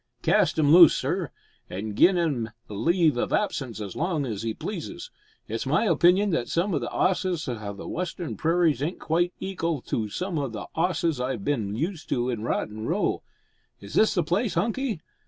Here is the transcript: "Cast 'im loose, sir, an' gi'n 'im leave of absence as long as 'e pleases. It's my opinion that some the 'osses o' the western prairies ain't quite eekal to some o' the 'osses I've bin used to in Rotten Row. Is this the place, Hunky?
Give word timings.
"Cast 0.23 0.57
'im 0.57 0.73
loose, 0.73 0.95
sir, 0.95 1.29
an' 1.69 1.93
gi'n 1.95 2.17
'im 2.17 2.49
leave 2.69 3.17
of 3.17 3.31
absence 3.31 3.79
as 3.79 3.95
long 3.95 4.25
as 4.25 4.43
'e 4.43 4.55
pleases. 4.55 5.11
It's 5.47 5.67
my 5.67 5.83
opinion 5.85 6.31
that 6.31 6.47
some 6.47 6.71
the 6.71 6.89
'osses 6.89 7.47
o' 7.47 7.73
the 7.73 7.87
western 7.87 8.35
prairies 8.35 8.81
ain't 8.81 8.97
quite 8.97 9.31
eekal 9.39 9.79
to 9.89 10.09
some 10.09 10.39
o' 10.39 10.47
the 10.47 10.65
'osses 10.73 11.21
I've 11.21 11.43
bin 11.45 11.75
used 11.75 12.09
to 12.09 12.31
in 12.31 12.41
Rotten 12.41 12.87
Row. 12.87 13.21
Is 13.79 13.93
this 13.93 14.15
the 14.15 14.23
place, 14.23 14.55
Hunky? 14.55 15.01